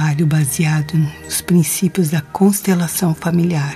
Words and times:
Trabalho 0.00 0.26
baseado 0.26 0.94
nos 1.22 1.42
princípios 1.42 2.08
da 2.08 2.22
constelação 2.22 3.14
familiar 3.14 3.74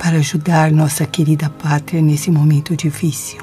para 0.00 0.16
ajudar 0.16 0.72
nossa 0.72 1.06
querida 1.06 1.48
pátria 1.48 2.02
nesse 2.02 2.28
momento 2.28 2.76
difícil. 2.76 3.38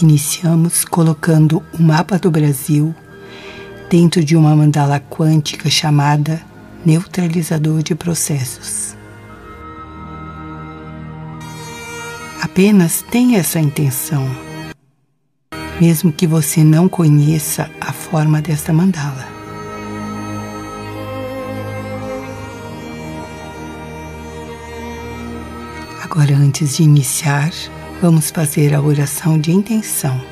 Iniciamos 0.00 0.84
colocando 0.84 1.62
o 1.78 1.80
mapa 1.80 2.18
do 2.18 2.32
Brasil 2.32 2.92
dentro 3.88 4.24
de 4.24 4.36
uma 4.36 4.56
mandala 4.56 4.98
quântica 4.98 5.70
chamada 5.70 6.42
neutralizador 6.84 7.80
de 7.80 7.94
processos. 7.94 8.96
Apenas 12.42 13.02
tenha 13.02 13.38
essa 13.38 13.60
intenção, 13.60 14.28
mesmo 15.82 16.12
que 16.12 16.28
você 16.28 16.62
não 16.62 16.88
conheça 16.88 17.68
a 17.80 17.92
forma 17.92 18.40
desta 18.40 18.72
mandala. 18.72 19.26
Agora, 26.04 26.36
antes 26.36 26.76
de 26.76 26.84
iniciar, 26.84 27.50
vamos 28.00 28.30
fazer 28.30 28.72
a 28.74 28.80
oração 28.80 29.36
de 29.40 29.50
intenção. 29.50 30.24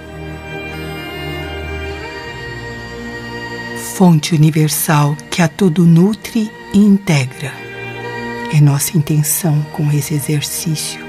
Fonte 3.96 4.36
universal 4.36 5.16
que 5.32 5.42
a 5.42 5.48
tudo 5.48 5.84
nutre 5.84 6.48
e 6.72 6.78
integra. 6.78 7.52
É 8.54 8.60
nossa 8.60 8.96
intenção 8.96 9.60
com 9.72 9.90
esse 9.90 10.14
exercício 10.14 11.00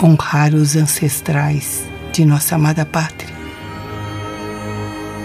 honrar 0.00 0.54
os 0.54 0.76
ancestrais 0.76 1.82
de 2.12 2.24
nossa 2.24 2.54
amada 2.54 2.86
pátria 2.86 3.31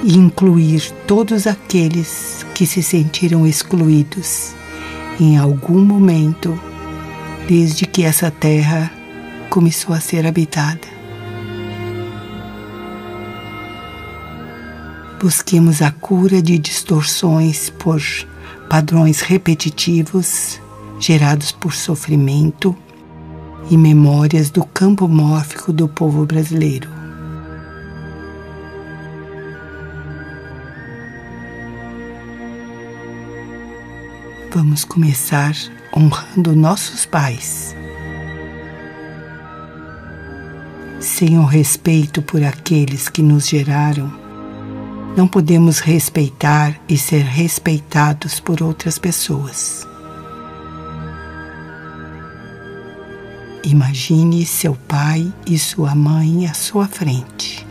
e 0.08 0.16
incluir 0.16 0.90
todos 1.06 1.46
aqueles 1.46 2.46
que 2.56 2.66
se 2.66 2.82
sentiram 2.82 3.46
excluídos 3.46 4.54
em 5.20 5.38
algum 5.38 5.84
momento 5.84 6.58
desde 7.46 7.86
que 7.86 8.04
essa 8.04 8.32
terra 8.32 8.90
começou 9.50 9.94
a 9.94 10.00
ser 10.00 10.26
habitada. 10.26 10.88
Busquemos 15.20 15.82
a 15.82 15.92
cura 15.92 16.42
de 16.42 16.58
distorções 16.58 17.70
por 17.70 18.02
padrões 18.70 19.20
repetitivos 19.20 20.58
gerados 21.02 21.52
por 21.52 21.74
sofrimento 21.74 22.74
e 23.70 23.76
memórias 23.76 24.50
do 24.50 24.64
campo 24.64 25.06
mórfico 25.06 25.74
do 25.74 25.90
povo 25.90 26.26
brasileiro. 26.26 26.97
Vamos 34.60 34.84
começar 34.84 35.56
honrando 35.96 36.56
nossos 36.56 37.06
pais. 37.06 37.76
Sem 41.00 41.38
o 41.38 41.46
respeito 41.46 42.24
por 42.24 42.44
aqueles 42.44 43.08
que 43.08 43.22
nos 43.22 43.48
geraram, 43.48 44.12
não 45.16 45.28
podemos 45.28 45.78
respeitar 45.78 46.76
e 46.90 46.98
ser 46.98 47.22
respeitados 47.22 48.40
por 48.40 48.64
outras 48.64 48.98
pessoas. 48.98 49.88
Imagine 53.64 54.44
seu 54.44 54.74
pai 54.88 55.32
e 55.46 55.60
sua 55.60 55.94
mãe 55.94 56.48
à 56.48 56.56
sua 56.56 56.88
frente. 56.88 57.64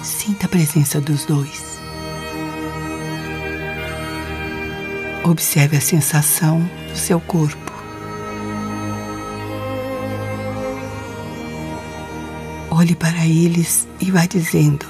Sinta 0.00 0.46
a 0.46 0.48
presença 0.48 1.00
dos 1.00 1.24
dois. 1.24 1.77
Observe 5.28 5.76
a 5.76 5.80
sensação 5.80 6.58
do 6.88 6.96
seu 6.96 7.20
corpo. 7.20 7.70
Olhe 12.70 12.94
para 12.94 13.26
eles 13.26 13.86
e 14.00 14.10
vá 14.10 14.24
dizendo: 14.24 14.86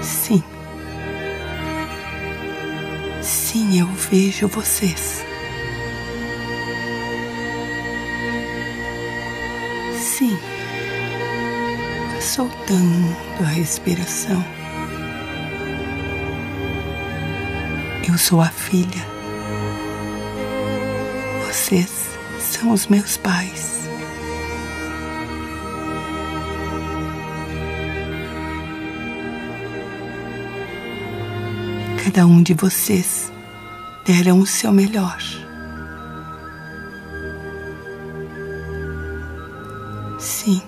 Sim. 0.00 0.44
Sim, 3.20 3.80
eu 3.80 3.88
vejo 3.88 4.46
vocês. 4.46 5.24
Sim. 9.98 10.38
Soltando 12.20 13.16
a 13.40 13.48
respiração. 13.48 14.44
Eu 18.06 18.16
sou 18.16 18.40
a 18.40 18.48
filha 18.48 19.17
vocês 21.68 22.18
são 22.40 22.72
os 22.72 22.86
meus 22.86 23.18
pais. 23.18 23.86
Cada 32.02 32.26
um 32.26 32.42
de 32.42 32.54
vocês 32.54 33.30
deram 34.06 34.38
o 34.38 34.46
seu 34.46 34.72
melhor. 34.72 35.18
Sim. 40.18 40.62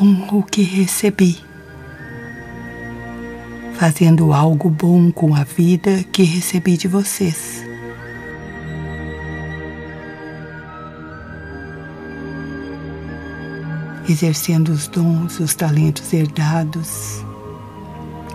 honro 0.00 0.38
o 0.38 0.42
que 0.44 0.62
recebi 0.62 1.47
fazendo 3.78 4.32
algo 4.32 4.68
bom 4.68 5.12
com 5.12 5.36
a 5.36 5.44
vida 5.44 6.02
que 6.10 6.24
recebi 6.24 6.76
de 6.76 6.88
vocês. 6.88 7.62
Exercendo 14.08 14.70
os 14.70 14.88
dons, 14.88 15.38
os 15.38 15.54
talentos 15.54 16.12
herdados 16.12 17.24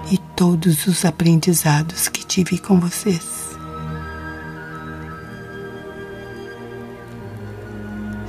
e 0.09 0.17
todos 0.33 0.87
os 0.87 1.03
aprendizados 1.03 2.07
que 2.07 2.25
tive 2.25 2.57
com 2.57 2.79
vocês. 2.79 3.49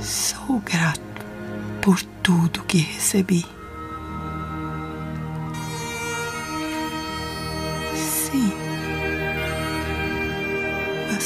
Sou 0.01 0.59
grato 0.65 0.99
por 1.81 2.01
tudo 2.21 2.63
que 2.63 2.79
recebi. 2.79 3.54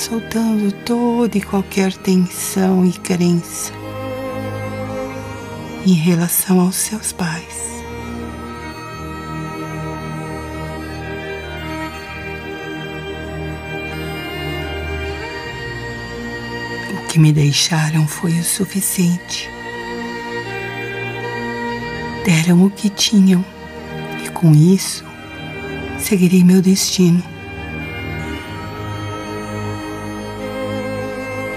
Soltando 0.09 0.71
toda 0.71 1.37
e 1.37 1.41
qualquer 1.41 1.93
tensão 1.93 2.83
e 2.83 2.91
crença 2.91 3.71
em 5.85 5.93
relação 5.93 6.59
aos 6.59 6.75
seus 6.75 7.11
pais. 7.11 7.83
O 16.91 17.07
que 17.07 17.19
me 17.19 17.31
deixaram 17.31 18.07
foi 18.07 18.31
o 18.31 18.43
suficiente. 18.43 19.47
Deram 22.25 22.65
o 22.65 22.71
que 22.71 22.89
tinham 22.89 23.45
e 24.25 24.29
com 24.29 24.53
isso 24.53 25.05
seguirei 25.99 26.43
meu 26.43 26.63
destino. 26.63 27.28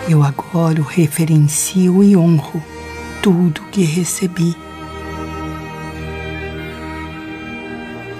Eu 0.09 0.23
agora 0.25 0.81
o 0.81 0.85
referencio 0.85 2.03
e 2.03 2.17
honro 2.17 2.63
tudo 3.23 3.63
que 3.71 3.85
recebi. 3.85 4.55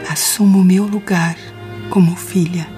Assumo 0.09 0.63
meu 0.63 0.85
lugar 0.85 1.37
como 1.91 2.15
filha. 2.15 2.69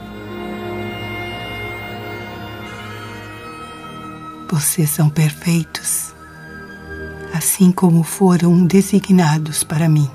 Vocês 4.51 4.89
são 4.89 5.11
perfeitos, 5.11 6.15
assim 7.35 7.71
como 7.71 8.03
foram 8.03 8.65
designados 8.65 9.63
para 9.63 9.89
mim. 9.89 10.11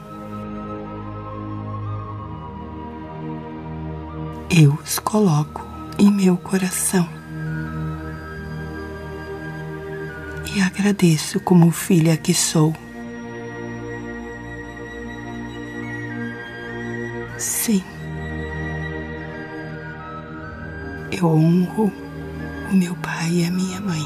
Eu 4.50 4.80
os 4.84 4.98
coloco 4.98 5.64
em 6.00 6.10
meu 6.10 6.36
coração. 6.38 7.19
E 10.60 10.62
agradeço 10.62 11.40
como 11.40 11.72
filha 11.72 12.18
que 12.18 12.34
sou. 12.34 12.76
Sim, 17.38 17.82
eu 21.10 21.28
honro 21.28 21.90
o 22.70 22.76
meu 22.76 22.94
pai 22.98 23.32
e 23.32 23.46
a 23.46 23.52
minha 23.52 23.80
mãe. 23.80 24.06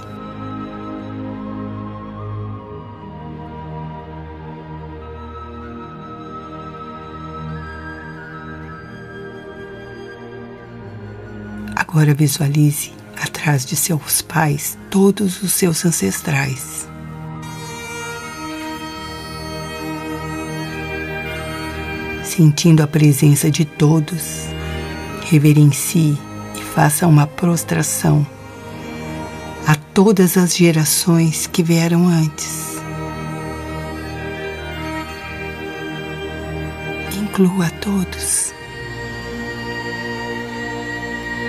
Agora 11.75 12.13
visualize 12.13 13.02
atrás 13.21 13.65
de 13.65 13.75
seus 13.75 14.21
pais 14.21 14.77
todos 14.89 15.41
os 15.41 15.53
seus 15.53 15.85
ancestrais. 15.85 16.87
Sentindo 22.23 22.81
a 22.81 22.87
presença 22.87 23.51
de 23.51 23.63
todos, 23.63 24.47
reverencie 25.29 26.17
e 26.55 26.61
faça 26.61 27.05
uma 27.05 27.27
prostração 27.27 28.25
a 29.67 29.75
todas 29.75 30.35
as 30.37 30.55
gerações 30.55 31.47
que 31.47 31.61
vieram 31.61 32.07
antes. 32.07 32.77
Inclua 37.15 37.69
todos. 37.81 38.53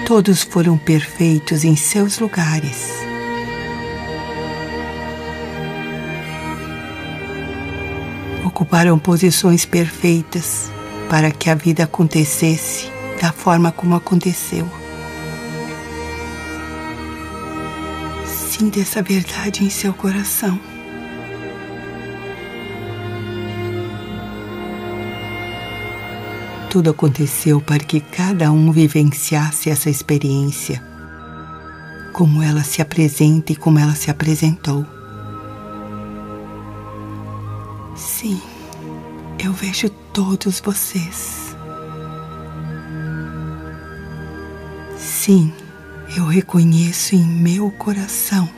Todos 0.07 0.43
foram 0.43 0.77
perfeitos 0.77 1.65
em 1.65 1.75
seus 1.77 2.19
lugares. 2.19 2.93
Ocuparam 8.45 8.99
posições 8.99 9.65
perfeitas 9.65 10.71
para 11.09 11.31
que 11.31 11.49
a 11.49 11.55
vida 11.55 11.85
acontecesse 11.85 12.91
da 13.21 13.33
forma 13.33 13.73
como 13.73 13.95
aconteceu. 13.95 14.69
Sinta 18.27 18.81
essa 18.81 19.03
verdade 19.03 19.65
em 19.65 19.71
seu 19.71 19.95
coração. 19.95 20.74
Tudo 26.75 26.91
aconteceu 26.91 27.61
para 27.61 27.79
que 27.79 28.01
cada 28.01 28.51
um 28.51 28.73
vivenciasse 28.73 29.71
essa 29.71 29.89
experiência, 29.89 30.83
como 32.13 32.43
ela 32.43 32.65
se 32.65 32.83
apresenta 32.83 33.53
e 33.53 33.57
como 33.57 33.79
ela 33.79 33.95
se 33.95 34.11
apresentou. 34.11 34.85
Sim, 37.95 38.43
eu 39.39 39.53
vejo 39.53 39.89
todos 40.13 40.59
vocês. 40.59 41.57
Sim, 44.99 45.53
eu 46.17 46.27
reconheço 46.27 47.15
em 47.15 47.25
meu 47.25 47.71
coração. 47.71 48.49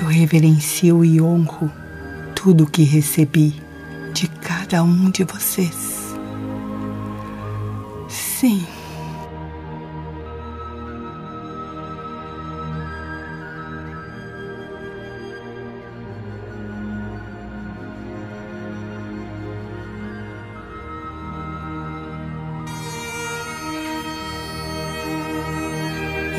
Eu 0.00 0.06
reverencio 0.06 1.04
e 1.04 1.20
honro 1.20 1.81
tudo 2.42 2.66
que 2.66 2.82
recebi 2.82 3.54
de 4.12 4.26
cada 4.26 4.82
um 4.82 5.10
de 5.10 5.22
vocês. 5.22 6.12
Sim. 8.08 8.66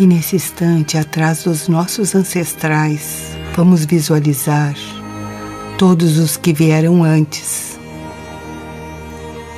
E 0.02 0.06
nesse 0.06 0.36
instante, 0.36 0.98
atrás 0.98 1.46
dos 1.46 1.70
nossos 1.70 2.14
ancestrais, 2.14 3.38
vamos 3.56 3.86
visualizar 3.86 4.76
todos 5.86 6.18
os 6.18 6.38
que 6.38 6.54
vieram 6.54 7.04
antes, 7.04 7.78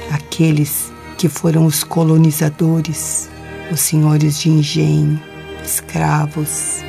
aqueles 0.10 0.92
que 1.20 1.30
foram 1.30 1.68
os 1.68 1.84
colonizadores, 1.84 3.30
os 3.72 3.80
senhores 3.80 4.40
de 4.40 4.50
engenho, 4.50 5.22
escravos, 5.64 6.84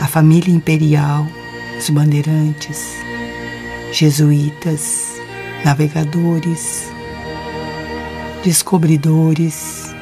a 0.00 0.08
família 0.08 0.52
imperial, 0.52 1.24
os 1.78 1.88
bandeirantes, 1.90 2.88
jesuítas, 3.92 5.12
navegadores, 5.64 6.88
descobridores 8.42 9.94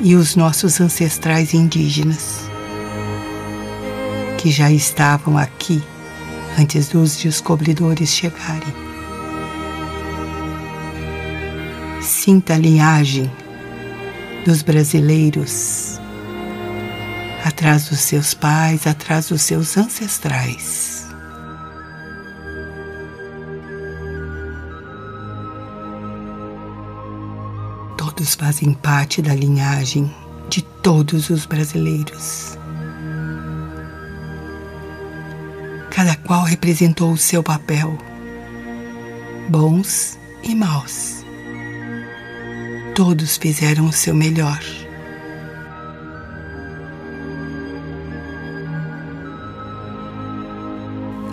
e 0.00 0.14
os 0.14 0.36
nossos 0.36 0.80
ancestrais 0.80 1.54
indígenas 1.54 2.48
que 4.38 4.48
já 4.48 4.70
estavam 4.70 5.36
aqui 5.36 5.82
antes 6.58 6.88
dos 6.88 7.16
descobridores 7.16 8.10
chegarem. 8.10 8.74
Sinta 12.00 12.54
a 12.54 12.58
linhagem 12.58 13.30
dos 14.44 14.62
brasileiros 14.62 16.00
atrás 17.44 17.88
dos 17.88 18.00
seus 18.00 18.34
pais, 18.34 18.86
atrás 18.86 19.28
dos 19.28 19.42
seus 19.42 19.76
ancestrais. 19.76 21.06
Todos 27.96 28.34
fazem 28.34 28.72
parte 28.72 29.22
da 29.22 29.34
linhagem 29.34 30.12
de 30.48 30.62
todos 30.62 31.30
os 31.30 31.46
brasileiros. 31.46 32.55
Cada 35.96 36.14
qual 36.14 36.44
representou 36.44 37.10
o 37.10 37.16
seu 37.16 37.42
papel, 37.42 37.96
bons 39.48 40.18
e 40.42 40.54
maus. 40.54 41.24
Todos 42.94 43.38
fizeram 43.38 43.86
o 43.86 43.92
seu 43.94 44.14
melhor. 44.14 44.60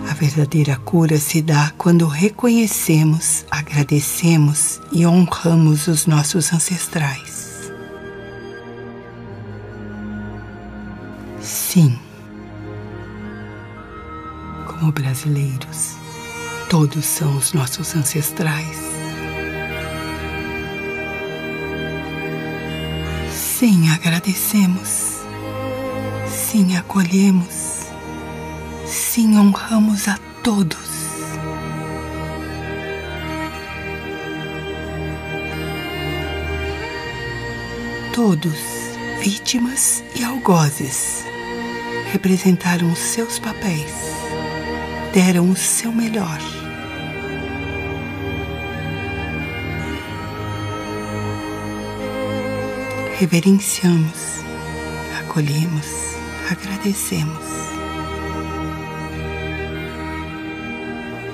A 0.08 0.14
verdadeira 0.14 0.76
cura 0.76 1.18
se 1.18 1.42
dá 1.42 1.70
quando 1.76 2.06
reconhecemos, 2.06 3.44
agradecemos 3.50 4.80
e 4.90 5.06
honramos 5.06 5.88
os 5.88 6.06
nossos 6.06 6.50
ancestrais. 6.54 7.70
Sim 11.42 12.03
brasileiros. 15.14 15.96
Todos 16.68 17.04
são 17.04 17.36
os 17.36 17.52
nossos 17.52 17.94
ancestrais. 17.94 18.76
Sim, 23.30 23.90
agradecemos. 23.90 25.20
Sim, 26.26 26.76
acolhemos. 26.76 27.84
Sim, 28.86 29.38
honramos 29.38 30.08
a 30.08 30.18
todos. 30.42 30.84
Todos, 38.12 38.58
vítimas 39.20 40.02
e 40.14 40.22
algozes, 40.24 41.24
representaram 42.12 42.94
seus 42.94 43.40
papéis 43.40 44.13
deram 45.14 45.48
o 45.48 45.54
seu 45.54 45.92
melhor. 45.92 46.40
Reverenciamos, 53.16 54.40
acolhemos, 55.20 56.16
agradecemos. 56.50 57.44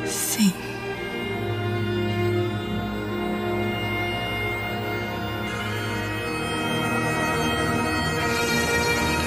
Sim. 0.06 0.52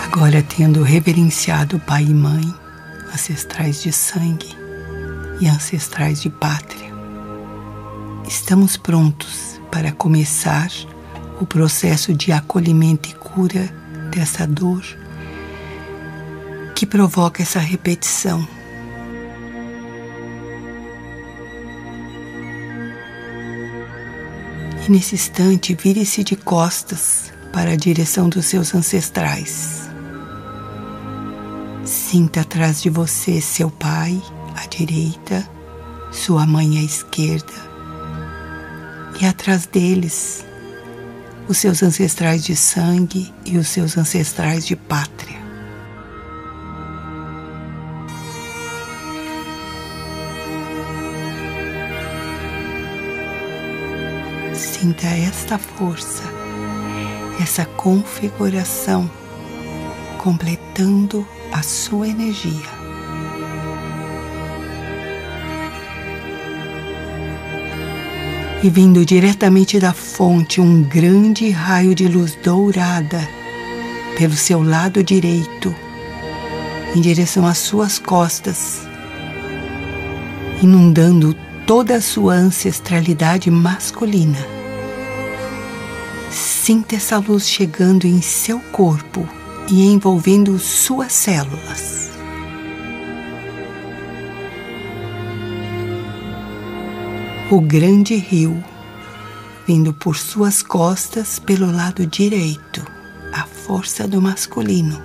Agora, 0.06 0.44
tendo 0.44 0.84
reverenciado 0.84 1.80
pai 1.80 2.04
e 2.04 2.14
mãe, 2.14 2.63
ancestrais 3.24 3.82
de 3.82 3.90
sangue 3.94 4.54
e 5.40 5.48
ancestrais 5.48 6.22
de 6.22 6.30
pátria. 6.30 6.92
Estamos 8.28 8.76
prontos 8.76 9.62
para 9.72 9.94
começar 9.94 10.70
o 11.40 11.46
processo 11.46 12.14
de 12.14 12.34
acolhimento 12.34 13.08
e 13.10 13.14
cura 13.14 13.74
dessa 14.12 14.46
dor 14.46 14.84
que 16.76 16.86
provoca 16.86 17.42
essa 17.42 17.60
repetição. 17.60 18.46
E 24.86 24.92
nesse 24.92 25.16
instante, 25.16 25.74
vire-se 25.74 26.26
de 26.26 26.36
costas 26.36 27.32
para 27.54 27.72
a 27.72 27.78
direção 27.78 28.28
dos 28.28 28.48
seus 28.48 28.76
ancestrais. 28.76 29.83
Sinta 32.14 32.42
atrás 32.42 32.80
de 32.80 32.92
você 32.92 33.42
seu 33.42 33.72
pai 33.72 34.22
à 34.56 34.68
direita, 34.68 35.50
sua 36.12 36.46
mãe 36.46 36.78
à 36.78 36.84
esquerda, 36.84 37.52
e 39.20 39.26
atrás 39.26 39.66
deles 39.66 40.46
os 41.48 41.58
seus 41.58 41.82
ancestrais 41.82 42.46
de 42.46 42.56
sangue 42.56 43.34
e 43.44 43.58
os 43.58 43.68
seus 43.68 43.98
ancestrais 43.98 44.64
de 44.64 44.76
pátria. 44.76 45.40
Sinta 54.54 55.08
esta 55.08 55.58
força, 55.58 56.22
essa 57.42 57.66
configuração 57.66 59.10
completando 60.20 61.28
a 61.54 61.62
sua 61.62 62.08
energia. 62.08 62.84
E 68.64 68.70
vindo 68.70 69.06
diretamente 69.06 69.80
da 69.80 69.94
fonte 69.94 70.60
um 70.60 70.82
grande 70.82 71.50
raio 71.52 71.94
de 71.94 72.08
luz 72.08 72.36
dourada 72.44 73.28
pelo 74.18 74.34
seu 74.34 74.64
lado 74.64 75.04
direito, 75.04 75.76
em 76.96 77.02
direção 77.02 77.46
às 77.46 77.60
suas 77.60 78.00
costas, 78.00 78.82
inundando 80.62 81.36
toda 81.68 81.98
a 81.98 82.02
sua 82.02 82.34
ancestralidade 82.34 83.52
masculina. 83.52 84.40
Sinta 86.32 86.96
essa 86.96 87.20
luz 87.20 87.48
chegando 87.48 88.06
em 88.06 88.22
seu 88.22 88.60
corpo 88.60 89.28
e 89.70 89.86
envolvendo 89.86 90.58
suas 90.60 91.14
células. 91.14 92.12
O 97.50 97.62
grande 97.62 98.16
rio, 98.16 98.64
vindo 99.68 99.94
por 99.94 100.18
suas 100.18 100.64
costas 100.64 101.40
pelo 101.40 101.72
lado 101.72 102.06
direito, 102.06 102.86
a 103.32 103.46
força 103.46 104.08
do 104.08 104.22
masculino. 104.22 105.02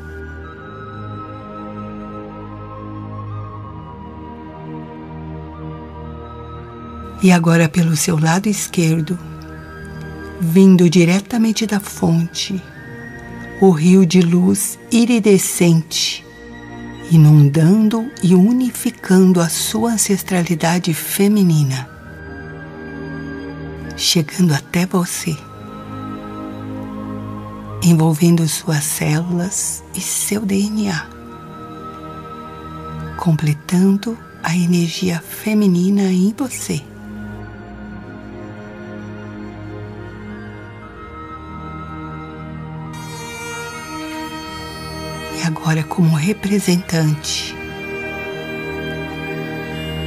E 7.22 7.32
agora 7.32 7.68
pelo 7.68 7.96
seu 7.96 8.18
lado 8.18 8.48
esquerdo, 8.48 9.18
vindo 10.40 10.88
diretamente 10.88 11.66
da 11.66 11.80
fonte, 11.80 12.62
o 13.60 13.70
rio 13.70 14.06
de 14.06 14.20
luz 14.20 14.78
iridescente, 14.90 16.24
inundando 17.10 18.08
e 18.22 18.34
unificando 18.34 19.40
a 19.40 19.48
sua 19.48 19.92
ancestralidade 19.92 20.94
feminina, 20.94 21.88
chegando 23.96 24.54
até 24.54 24.86
você, 24.86 25.36
envolvendo 27.82 28.46
suas 28.46 28.84
células 28.84 29.82
e 29.92 30.00
seu 30.00 30.46
DNA, 30.46 31.08
completando 33.16 34.16
a 34.40 34.56
energia 34.56 35.20
feminina 35.20 36.02
em 36.02 36.32
você. 36.36 36.80
Agora 45.68 45.84
como 45.84 46.16
representante 46.16 47.54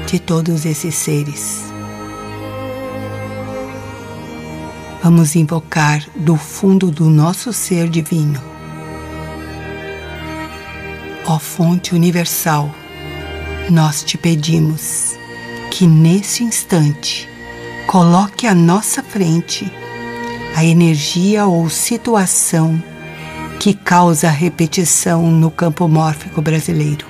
de 0.08 0.18
todos 0.18 0.65
esses 0.65 0.96
seres. 0.96 1.62
Vamos 5.03 5.36
invocar 5.36 6.03
do 6.15 6.36
fundo 6.36 6.89
do 6.89 7.12
nosso 7.12 7.53
ser 7.53 7.88
divino. 7.89 8.41
Ó 11.27 11.38
Fonte 11.38 11.94
Universal, 11.94 12.74
nós 13.70 14.03
te 14.03 14.18
pedimos 14.18 15.15
que 15.70 15.86
nesse 15.86 16.44
instante 16.44 17.30
coloque 17.86 18.48
à 18.48 18.56
nossa 18.56 19.03
frente 19.03 19.72
a 20.56 20.65
energia 20.65 21.46
ou 21.46 21.70
situação 21.70 22.82
que 23.62 23.75
causa 23.75 24.27
repetição 24.27 25.30
no 25.30 25.51
campo 25.51 25.88
mórfico 25.88 26.41
brasileiro. 26.41 27.06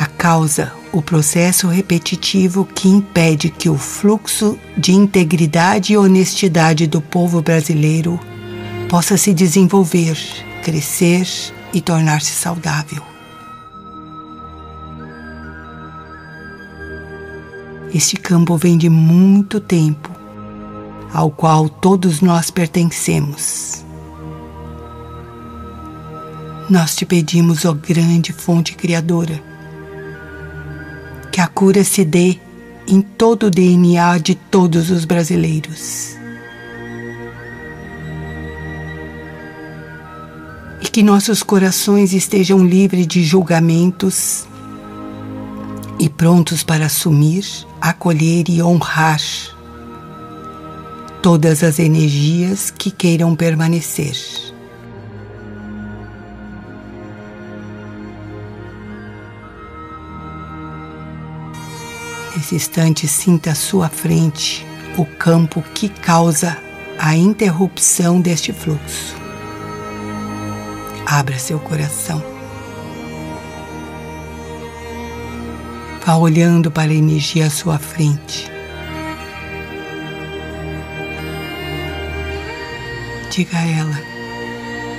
A 0.00 0.06
causa, 0.06 0.72
o 0.92 1.02
processo 1.02 1.68
repetitivo 1.68 2.64
que 2.64 2.88
impede 2.88 3.50
que 3.50 3.68
o 3.68 3.76
fluxo 3.76 4.58
de 4.78 4.92
integridade 4.92 5.92
e 5.92 5.98
honestidade 5.98 6.86
do 6.86 7.02
povo 7.02 7.42
brasileiro 7.42 8.18
possa 8.88 9.18
se 9.18 9.34
desenvolver, 9.34 10.16
crescer 10.62 11.28
e 11.70 11.82
tornar-se 11.82 12.32
saudável. 12.32 13.02
Este 17.92 18.16
campo 18.16 18.56
vem 18.56 18.78
de 18.78 18.88
muito 18.88 19.60
tempo 19.60 20.13
ao 21.14 21.30
qual 21.30 21.68
todos 21.68 22.20
nós 22.20 22.50
pertencemos. 22.50 23.84
Nós 26.68 26.96
te 26.96 27.06
pedimos, 27.06 27.64
ó 27.64 27.72
grande 27.72 28.32
fonte 28.32 28.74
criadora, 28.74 29.40
que 31.30 31.40
a 31.40 31.46
cura 31.46 31.84
se 31.84 32.04
dê 32.04 32.38
em 32.88 33.00
todo 33.00 33.46
o 33.46 33.50
DNA 33.50 34.18
de 34.18 34.34
todos 34.34 34.90
os 34.90 35.04
brasileiros. 35.04 36.16
E 40.82 40.88
que 40.88 41.02
nossos 41.02 41.44
corações 41.44 42.12
estejam 42.12 42.66
livres 42.66 43.06
de 43.06 43.22
julgamentos 43.22 44.46
e 46.00 46.08
prontos 46.08 46.64
para 46.64 46.86
assumir, 46.86 47.44
acolher 47.80 48.48
e 48.48 48.60
honrar 48.60 49.20
todas 51.24 51.62
as 51.62 51.78
energias 51.78 52.70
que 52.70 52.90
queiram 52.90 53.34
permanecer. 53.34 54.14
Nesse 62.36 62.54
instante, 62.54 63.08
sinta 63.08 63.52
à 63.52 63.54
sua 63.54 63.88
frente 63.88 64.66
o 64.98 65.06
campo 65.06 65.62
que 65.74 65.88
causa 65.88 66.58
a 66.98 67.16
interrupção 67.16 68.20
deste 68.20 68.52
fluxo. 68.52 69.16
Abra 71.06 71.38
seu 71.38 71.58
coração. 71.58 72.22
Vá 76.04 76.16
olhando 76.16 76.70
para 76.70 76.92
a 76.92 76.94
energia 76.94 77.46
à 77.46 77.50
sua 77.50 77.78
frente. 77.78 78.53
Diga 83.34 83.58
a 83.58 83.66
ela: 83.66 84.00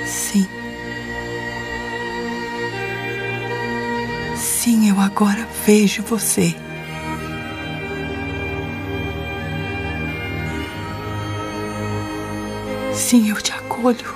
sim. 0.06 0.46
Sim, 4.36 4.90
eu 4.90 5.00
agora 5.00 5.48
vejo 5.66 6.04
você. 6.04 6.54
Sim, 12.94 13.30
eu 13.30 13.42
te 13.42 13.54
acolho. 13.54 14.14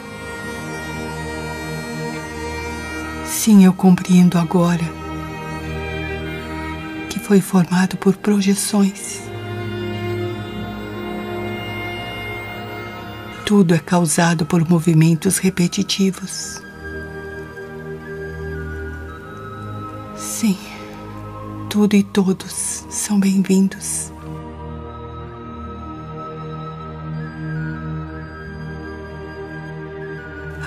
Sim, 3.25 3.63
eu 3.63 3.71
compreendo 3.71 4.37
agora 4.37 4.83
que 7.09 7.19
foi 7.19 7.39
formado 7.39 7.95
por 7.95 8.17
projeções. 8.17 9.28
Tudo 13.49 13.73
é 13.73 13.79
causado 13.79 14.45
por 14.45 14.69
movimentos 14.69 15.39
repetitivos. 15.39 16.61
Sim, 20.15 20.55
tudo 21.67 21.95
e 21.95 22.03
todos 22.03 22.85
são 22.91 23.19
bem-vindos. 23.19 24.13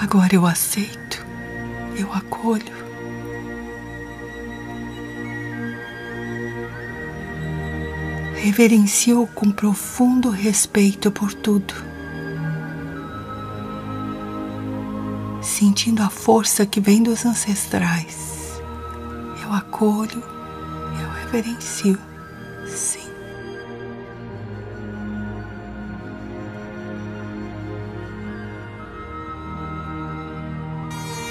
Agora 0.00 0.34
eu 0.34 0.44
aceito, 0.44 1.24
eu 1.96 2.12
acolho. 2.12 2.82
reverencio 8.34 9.28
com 9.36 9.52
profundo 9.52 10.28
respeito 10.28 11.12
por 11.12 11.32
tudo, 11.32 11.91
sentindo 15.62 16.02
a 16.02 16.10
força 16.10 16.66
que 16.66 16.80
vem 16.80 17.00
dos 17.04 17.24
ancestrais. 17.24 18.60
Eu 19.44 19.52
acolho, 19.52 20.20
eu 21.00 21.08
reverencio, 21.20 21.96
sim. 22.66 22.98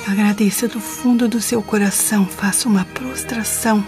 Agradeça 0.07 0.65
do 0.65 0.79
fundo 0.79 1.27
do 1.27 1.41
seu 1.41 1.61
coração, 1.61 2.25
faça 2.25 2.69
uma 2.69 2.85
prostração 2.85 3.83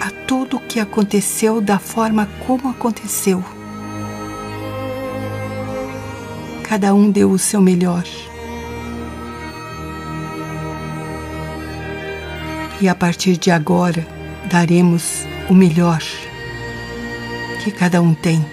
a 0.00 0.10
tudo 0.26 0.56
o 0.56 0.60
que 0.60 0.80
aconteceu 0.80 1.60
da 1.60 1.78
forma 1.78 2.28
como 2.48 2.68
aconteceu. 2.68 3.44
Cada 6.64 6.92
um 6.92 7.08
deu 7.12 7.30
o 7.30 7.38
seu 7.38 7.60
melhor. 7.60 8.02
E 12.80 12.88
a 12.88 12.94
partir 12.94 13.36
de 13.36 13.50
agora 13.50 14.06
daremos 14.50 15.26
o 15.48 15.54
melhor 15.54 16.00
que 17.62 17.72
cada 17.72 18.00
um 18.00 18.14
tem, 18.14 18.44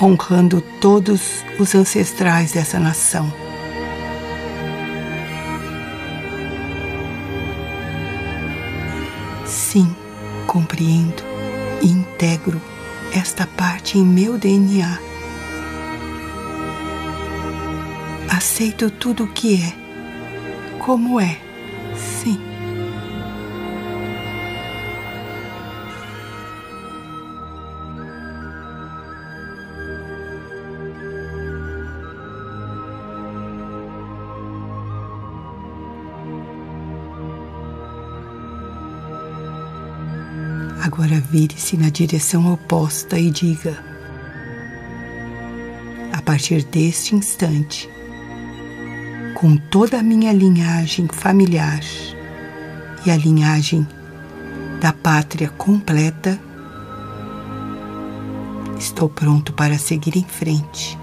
honrando 0.00 0.60
todos 0.80 1.44
os 1.58 1.74
ancestrais 1.74 2.52
dessa 2.52 2.78
nação. 2.78 3.32
Sim, 9.46 9.94
compreendo 10.46 11.22
e 11.80 11.86
integro 11.86 12.60
esta 13.12 13.46
parte 13.46 13.96
em 13.96 14.04
meu 14.04 14.36
DNA. 14.36 14.98
Aceito 18.28 18.90
tudo 18.90 19.24
o 19.24 19.28
que 19.28 19.62
é, 19.62 19.72
como 20.78 21.18
é, 21.18 21.47
vire-se 41.18 41.76
na 41.76 41.90
direção 41.90 42.52
oposta 42.52 43.18
e 43.18 43.30
diga: 43.30 43.76
A 46.12 46.22
partir 46.22 46.64
deste 46.64 47.14
instante, 47.14 47.88
com 49.34 49.56
toda 49.56 49.98
a 49.98 50.02
minha 50.02 50.32
linhagem 50.32 51.06
familiar 51.12 51.80
e 53.06 53.10
a 53.10 53.16
linhagem 53.16 53.86
da 54.80 54.92
pátria 54.92 55.48
completa, 55.50 56.38
estou 58.78 59.08
pronto 59.08 59.52
para 59.52 59.78
seguir 59.78 60.16
em 60.16 60.24
frente. 60.24 60.98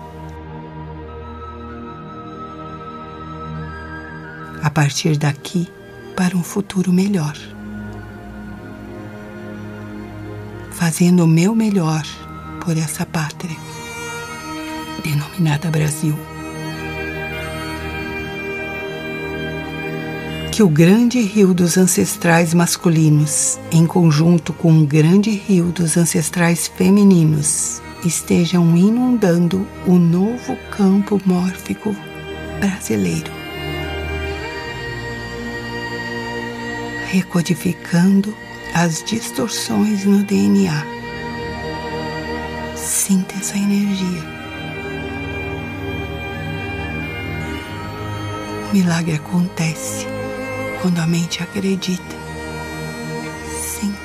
A 4.62 4.70
partir 4.70 5.18
daqui, 5.18 5.68
para 6.16 6.36
um 6.36 6.44
futuro 6.44 6.92
melhor. 6.92 7.55
Fazendo 10.76 11.24
o 11.24 11.28
meu 11.28 11.56
melhor 11.56 12.04
por 12.64 12.78
essa 12.78 13.06
pátria, 13.06 13.56
denominada 15.04 15.72
Brasil. 15.72 16.16
Que 20.52 20.64
o 20.64 20.70
grande 20.70 21.22
rio 21.22 21.54
dos 21.54 21.78
ancestrais 21.78 22.54
masculinos, 22.54 23.60
em 23.72 23.86
conjunto 23.86 24.54
com 24.54 24.82
o 24.82 24.86
grande 24.86 25.32
rio 25.32 25.66
dos 25.66 25.98
ancestrais 25.98 26.68
femininos, 26.68 27.82
estejam 28.06 28.76
inundando 28.76 29.68
o 29.86 29.94
novo 29.94 30.56
campo 30.72 31.22
mórfico 31.26 31.96
brasileiro. 32.60 33.32
Recodificando 37.12 38.45
as 38.76 39.02
distorções 39.06 40.04
no 40.04 40.22
DNA. 40.24 40.86
Sinta 42.76 43.36
essa 43.36 43.58
energia. 43.58 44.22
O 48.70 48.74
milagre 48.74 49.16
acontece 49.16 50.06
quando 50.82 51.00
a 51.00 51.08
mente 51.08 51.42
acredita. 51.42 52.04
Sinta. 53.58 53.96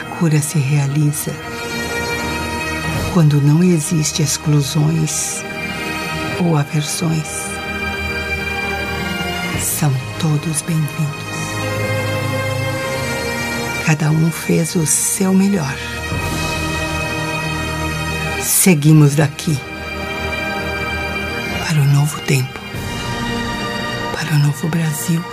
A 0.00 0.04
cura 0.16 0.40
se 0.40 0.60
realiza 0.60 1.32
quando 3.12 3.42
não 3.42 3.62
existe 3.62 4.22
exclusões 4.22 5.42
ou 6.40 6.56
aversões. 6.56 7.28
São 9.60 9.92
todos 10.18 10.62
bem-vindos. 10.62 11.22
Cada 13.84 14.10
um 14.10 14.30
fez 14.30 14.74
o 14.76 14.86
seu 14.86 15.34
melhor. 15.34 15.76
Seguimos 18.40 19.14
daqui 19.14 19.58
para 21.66 21.80
o 21.80 21.84
novo 21.84 22.18
tempo, 22.22 22.60
para 24.14 24.36
o 24.36 24.38
novo 24.38 24.68
Brasil 24.68 25.31